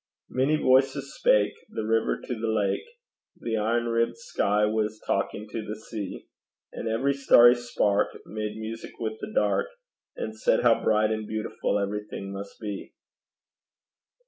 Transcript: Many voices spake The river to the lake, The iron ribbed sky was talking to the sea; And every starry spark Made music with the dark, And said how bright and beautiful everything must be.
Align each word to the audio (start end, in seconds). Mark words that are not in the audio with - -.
Many 0.31 0.55
voices 0.55 1.15
spake 1.15 1.53
The 1.69 1.83
river 1.83 2.19
to 2.19 2.33
the 2.33 2.47
lake, 2.47 2.85
The 3.39 3.55
iron 3.57 3.85
ribbed 3.87 4.17
sky 4.17 4.65
was 4.65 4.99
talking 5.05 5.47
to 5.49 5.61
the 5.63 5.75
sea; 5.75 6.25
And 6.73 6.87
every 6.87 7.13
starry 7.13 7.53
spark 7.53 8.07
Made 8.25 8.57
music 8.57 8.93
with 8.97 9.19
the 9.21 9.31
dark, 9.31 9.67
And 10.15 10.35
said 10.35 10.61
how 10.63 10.83
bright 10.83 11.11
and 11.11 11.27
beautiful 11.27 11.77
everything 11.77 12.33
must 12.33 12.59
be. 12.59 12.95